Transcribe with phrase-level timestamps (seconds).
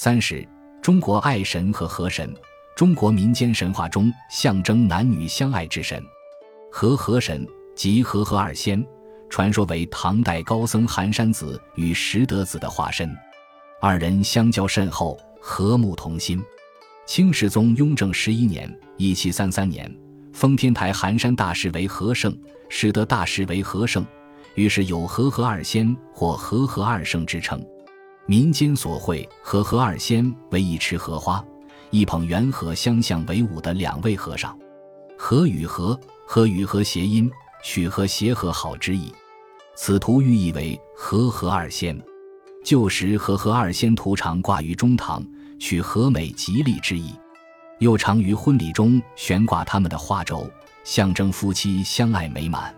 [0.00, 0.46] 三是
[0.80, 2.32] 中国爱神和河神，
[2.76, 6.00] 中国民间神话中象征男女相爱之神。
[6.70, 8.86] 和河神即和合二仙，
[9.28, 13.12] 传说为唐代高僧寒山子与拾得子的化身，
[13.80, 16.40] 二人相交甚厚，和睦同心。
[17.04, 19.92] 清世宗雍正十一年（一七三三年），
[20.32, 22.32] 封天台寒山大师为和圣，
[22.68, 24.06] 拾得大师为和圣，
[24.54, 27.60] 于是有和合二仙或和合二圣之称。
[28.30, 31.42] 民间所绘和合二仙为一池荷花，
[31.88, 34.54] 一捧圆荷相向为伍的两位和尚。
[35.16, 37.30] 和与和，和与和谐音，
[37.64, 39.10] 取和谐和好之意。
[39.74, 41.98] 此图寓意为和合二仙。
[42.62, 45.26] 旧时和合二仙图常挂于中堂，
[45.58, 47.14] 取和美吉利之意。
[47.78, 50.46] 又常于婚礼中悬挂他们的画轴，
[50.84, 52.74] 象征夫妻相爱美满。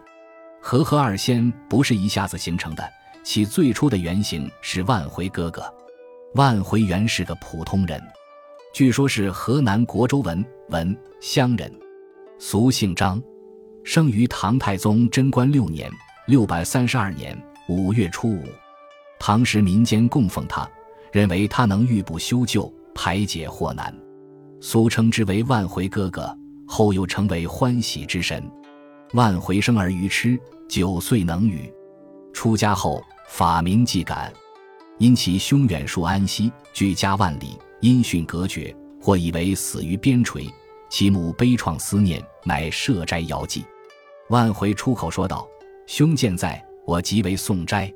[0.62, 2.88] 和合二仙不是一下子形成的。
[3.22, 5.62] 其最初的原型是万回哥哥。
[6.34, 8.00] 万回原是个普通人，
[8.72, 11.72] 据说是河南国州文文乡人，
[12.38, 13.22] 俗姓张，
[13.84, 15.90] 生于唐太宗贞观六年
[16.26, 17.36] （六百三十二年）
[17.68, 18.44] 五月初五。
[19.18, 20.68] 唐时民间供奉他，
[21.12, 23.94] 认为他能预卜修旧，排解祸难，
[24.60, 26.36] 俗称之为万回哥哥。
[26.72, 28.48] 后又称为欢喜之神。
[29.14, 31.68] 万回生而愚痴，九岁能语。
[32.40, 34.32] 出家后，法名既改，
[34.96, 40.50] 因其兄远戍安西，居家万里，音讯隔绝，或以为死于边陲。
[40.88, 43.62] 其母悲怆思念，乃设斋遥祭。
[44.30, 45.46] 万回出口说道
[45.86, 47.92] ：“兄健在，我即为送斋。”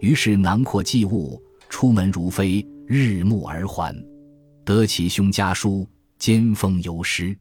[0.00, 3.96] 于是囊括祭物，出门如飞，日暮而还。
[4.66, 7.34] 得其兄家书，兼封游师。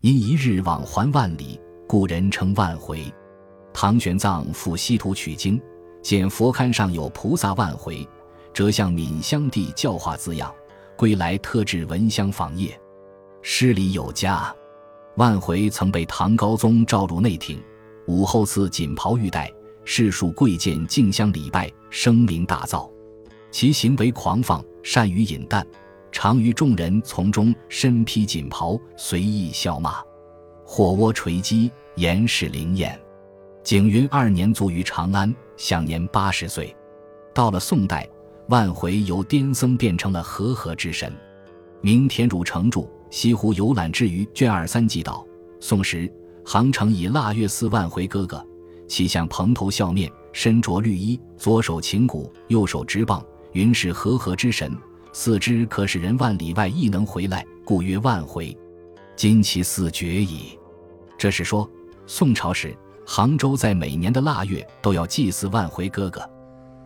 [0.00, 3.04] 因一日往还万里，故人称万回。
[3.74, 5.60] 唐玄奘赴西土取经。
[6.02, 8.06] 见佛龛上有菩萨万回，
[8.52, 10.52] 折向闽香地教化字样，
[10.96, 12.72] 归来特制闻香访谒。
[13.40, 14.54] 诗里有加，
[15.16, 17.62] 万回曾被唐高宗召入内廷，
[18.06, 19.50] 武后赐锦袍玉带，
[19.84, 22.90] 士庶贵贱竞相礼拜，声名大噪。
[23.50, 25.66] 其行为狂放，善于饮弹，
[26.10, 30.02] 常于众人从中身披锦袍，随意笑骂，
[30.64, 33.00] 火窝锤击，言事灵验。
[33.62, 35.34] 景云二年卒于长安。
[35.56, 36.74] 享年八十岁，
[37.32, 38.08] 到了宋代，
[38.48, 41.12] 万回由癫僧变成了和合之神。
[41.80, 42.80] 明田汝成著
[43.10, 45.24] 《西湖游览之余》卷二三记道：
[45.60, 46.12] 宋时，
[46.44, 48.44] 杭城以腊月祀万回哥哥，
[48.88, 54.76] 其相蓬头笑面，身着绿衣，左手擎鼓，右手执棒，云是和合之神，
[55.12, 58.56] 四肢可使人万里外亦能回来，故曰万回。
[59.14, 60.58] 今其祀绝矣。
[61.16, 61.70] 这是说，
[62.04, 62.76] 宋朝时。
[63.14, 66.26] 杭州在每年的腊月都要祭祀万回哥哥。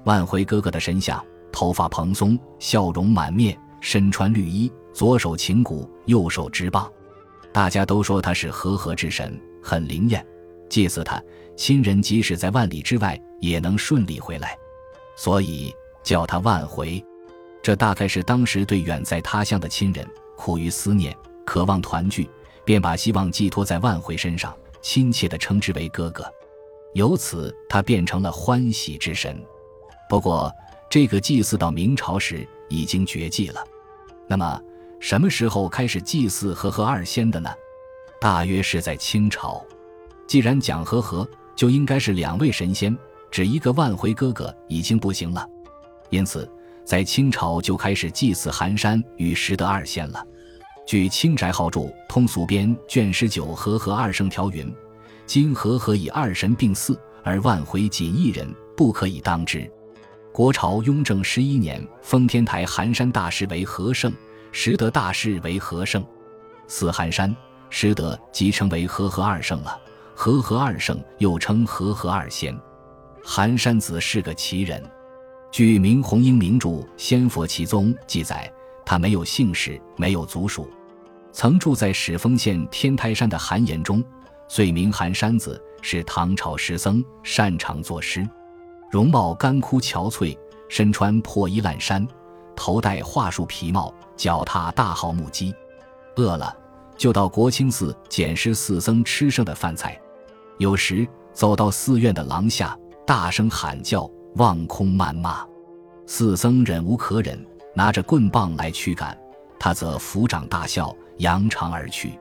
[0.06, 6.91] 万回哥哥的神像，头发蓬松，笑容满面，身穿绿衣，左手擎鼓，右手执棒。
[7.53, 10.26] 大家都说他是和合之神，很灵验。
[10.69, 11.22] 祭祀他，
[11.54, 14.59] 亲人即使在万里之外也能顺利回来，
[15.16, 15.72] 所以
[16.03, 17.00] 叫他万回。
[17.62, 20.04] 这大概是当时对远在他乡的亲人
[20.36, 22.28] 苦于思念，渴望团聚，
[22.65, 24.53] 便把希望寄托在万回身上。
[24.86, 26.32] 亲切地称之为哥哥，
[26.94, 29.36] 由此他变成了欢喜之神。
[30.08, 30.48] 不过，
[30.88, 33.64] 这个祭祀到明朝时已经绝迹了。
[34.28, 34.62] 那么，
[35.00, 37.52] 什么时候开始祭祀和合二仙的呢？
[38.20, 39.60] 大约是在清朝。
[40.24, 42.97] 既然讲和合，就应该是两位神仙，
[43.28, 45.44] 只一个万回哥哥已经不行了。
[46.10, 46.48] 因此，
[46.84, 50.24] 在清朝就开始祭祀寒山与拾得二仙了。
[50.86, 54.72] 据《清宅号注·通俗编》卷十九和合二圣条云
[55.26, 59.69] ：“今和合以二神并祀，而万回仅一人，不可以当之。”
[60.32, 64.12] 国朝雍正十一年，封天台寒山大师为和圣，
[64.52, 66.06] 拾得大师为和圣。
[66.69, 67.34] 祀寒山、
[67.68, 69.80] 拾得即称为和合二圣了。
[70.14, 72.56] 和合二圣又称和合二仙。
[73.24, 74.80] 寒山子是个奇人，
[75.50, 78.50] 据明弘英名著《仙佛奇宗》记载。
[78.86, 80.71] 他没有姓氏，没有族属，
[81.33, 84.03] 曾住在始丰县天台山的寒岩中，
[84.47, 88.27] 遂名寒山子，是唐朝诗僧，擅长作诗。
[88.88, 90.38] 容貌干枯憔悴，
[90.68, 92.06] 身穿破衣烂衫，
[92.54, 95.53] 头戴桦树皮帽，脚踏大号木屐。
[96.15, 96.56] 饿了
[96.97, 100.00] 就到国清寺捡拾寺僧吃剩的饭菜，
[100.59, 105.44] 有时走到寺院的廊下，大声喊叫，望空谩骂，
[106.06, 107.44] 寺僧忍无可忍。
[107.76, 109.16] 拿着棍棒来驱赶，
[109.58, 112.18] 他则抚掌大笑，扬长而去。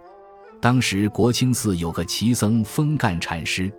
[0.59, 3.71] 当时国清寺有个奇僧风干禅师，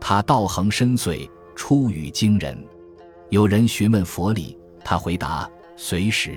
[0.00, 2.58] 他道行深邃，出语惊人。
[3.28, 6.34] 有人询问佛理，他回答：“随时。”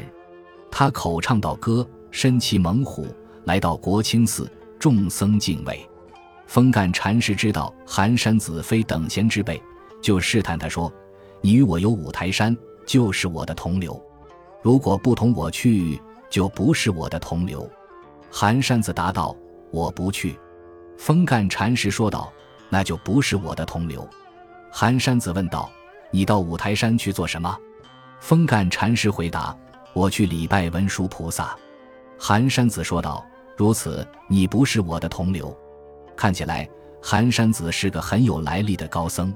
[0.69, 3.07] 他口唱道歌，身骑猛虎，
[3.45, 4.47] 来到国清寺，
[4.77, 5.83] 众僧敬畏。
[6.45, 9.59] 风干禅师知道寒山子非等闲之辈，
[9.99, 10.93] 就试探他说
[11.41, 12.55] ：“你与我有五台山，
[12.85, 13.99] 就是我的同流；
[14.65, 17.69] 如果不同我去，就不是我的同流。”
[18.33, 19.35] 寒山子答道
[19.69, 20.39] ：“我不去。”
[20.97, 22.33] 风干禅师说道
[22.67, 24.09] ：“那就不是我的同流。”
[24.73, 25.69] 寒山子问道
[26.09, 27.56] ：“你到五台山去做什么？”
[28.19, 29.56] 风干禅师回答
[29.94, 31.56] ：“我去礼拜文殊菩萨。”
[32.18, 33.23] 寒山子说道
[33.56, 35.56] ：“如此，你不是我的同流。”
[36.18, 36.68] 看起来，
[37.00, 39.31] 寒山子是个很有来历的高僧。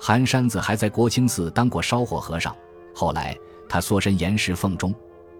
[0.00, 2.56] 寒山子还在国清寺当过烧火和尚，
[2.94, 3.36] 后来
[3.74, 4.94] 他缩身岩石缝中，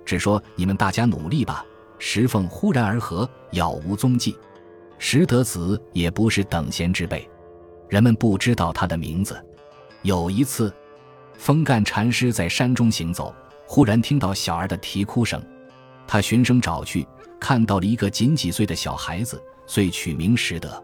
[0.05, 1.65] 只说：“你们大家努力吧。”
[2.01, 4.37] 石缝忽然而合，杳无踪迹。
[4.99, 7.31] 石德子也不是等闲之辈，
[7.89, 9.41] 人们不知道他的名字。
[10.03, 10.75] 有一次，
[11.39, 13.33] 风干禅师在山中行走，
[13.69, 15.41] 忽然听到小儿的啼哭声，
[16.05, 17.07] 他循声找去，
[17.39, 19.41] 看到了一个仅几岁的小孩子。
[19.65, 20.83] 遂取名石德，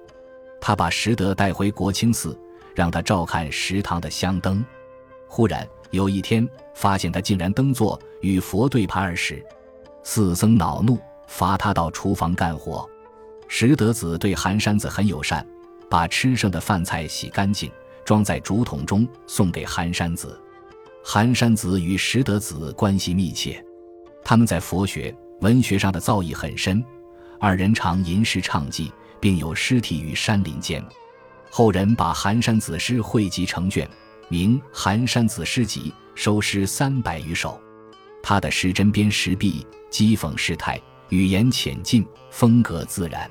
[0.61, 2.39] 他把石德带回国清寺，
[2.77, 4.65] 让他照看食堂的香灯。
[5.27, 9.45] 忽然有一天，发现他竟然登坐与佛对盘而食，
[10.03, 12.89] 四僧恼怒，罚他到厨房干活。
[13.49, 15.45] 石德子对寒山子很友善，
[15.89, 17.71] 把吃剩的饭菜洗干净，
[18.05, 20.41] 装在竹筒中送给寒山子。
[21.03, 23.65] 寒山子与石德子关系密切，
[24.23, 26.85] 他们在佛学、文学上的造诣很深。
[27.41, 30.85] 二人常吟诗唱妓，并有尸体于山林间。
[31.51, 33.89] 后人把寒山子诗汇集成卷，
[34.31, 37.61] 名《寒山子诗集》，收诗三百余首。
[38.23, 43.29] 他的诗针砭时弊，讥讽世态，语言浅近，风格自然。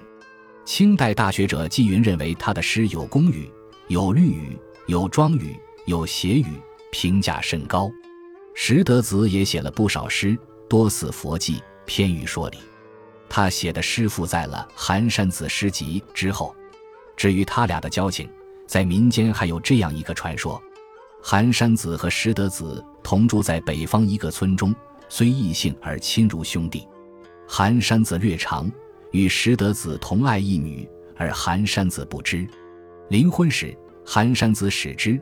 [0.65, 3.49] 清代大学者纪云认为他的诗有工语、
[3.87, 6.59] 有律语、有庄语、有谐语，
[6.91, 7.89] 评价甚高。
[8.53, 10.37] 石德子也写了不少诗，
[10.67, 12.57] 多似佛记，偏于说理。
[13.29, 16.53] 他写的诗附在了《寒山子诗集》之后。
[17.15, 18.29] 至于他俩的交情，
[18.67, 20.61] 在民间还有这样一个传说：
[21.21, 24.73] 寒山子和石德子同住在北方一个村中，
[25.09, 26.87] 虽异姓而亲如兄弟。
[27.47, 28.71] 寒山子略长，
[29.11, 30.87] 与石德子同爱一女，
[31.17, 32.47] 而寒山子不知。
[33.09, 35.19] 临婚时，寒山子使之，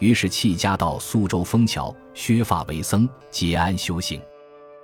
[0.00, 4.20] 于是弃家到苏州枫桥，削发为僧，结庵修行。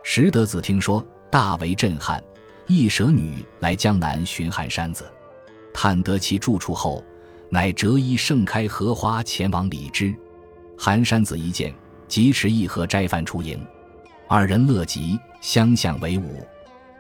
[0.03, 2.23] 石德子听说，大为震撼。
[2.69, 5.05] 一舍女来江南寻寒山子，
[5.75, 7.05] 探得其住处后，
[7.51, 10.15] 乃折衣盛开荷花前往礼之。
[10.85, 11.73] 寒山子一见，
[12.09, 13.57] 即持一盒斋饭出迎，
[14.27, 16.45] 二人乐极，相向为伍。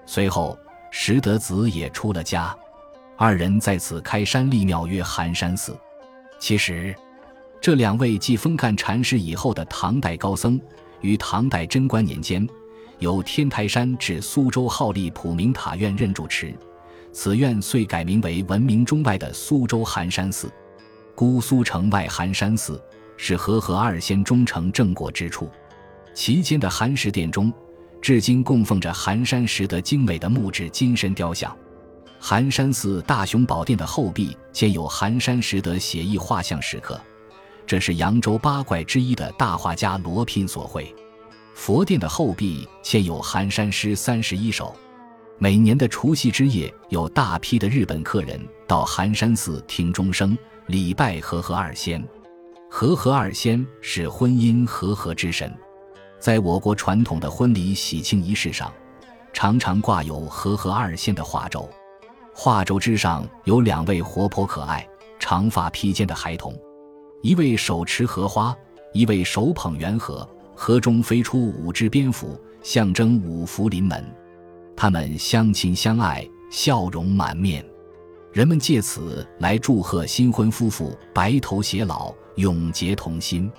[0.07, 0.57] 随后，
[0.93, 2.57] 石德子也出了家，
[3.17, 5.77] 二人在此开山立庙，曰寒山寺。
[6.39, 6.95] 其实，
[7.61, 10.61] 这两位继风干禅师以后的唐代高僧，
[11.01, 12.49] 于唐代贞观年间。
[13.01, 16.55] 由天台山至苏州浩立普明塔院任住持，
[17.13, 20.49] 此院遂改名为闻名中外的苏州寒山寺。
[21.17, 22.81] 姑苏城外寒山寺
[23.17, 25.49] 是和合二仙终成正果之处，
[26.15, 27.53] 其间的寒食殿中，
[28.01, 31.57] 至今供奉着寒山石的精美的木质金身雕像。
[32.19, 37.01] 寒山寺大雄宝殿的后壁建有寒山石的写意画像石刻，
[37.67, 40.95] 这是扬州八怪之一的大画家罗聘所绘。
[41.55, 44.75] 佛殿的后壁嵌有寒山诗三十一首。
[45.39, 52.01] 每年的除夕之夜，有大批的日本客人到寒山寺听钟声，礼拜和合二仙。
[52.75, 55.55] 和合二仙是婚姻和合之神，
[56.19, 58.73] 在我国传统的婚礼喜庆仪式上，
[59.31, 61.69] 常常挂有和合二仙的画轴。
[62.35, 64.89] 画轴之上有两位活泼可爱、
[65.19, 66.59] 长发披肩的孩童，
[67.21, 68.57] 一位手持荷花，
[68.95, 70.27] 一位手捧圆盒。
[70.55, 74.03] 盒中飞出五只蝙蝠，象征五福临门。
[74.75, 77.63] 他们相亲相爱，笑容满面。
[78.33, 83.51] 人们借此来祝贺新婚夫妇白头偕老，永结同心。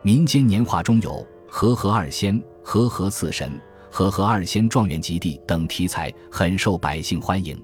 [0.00, 3.60] 民间年画中有和和二仙、和和四神、
[3.90, 7.60] 和和二仙状元及第等题材，很受百姓欢迎。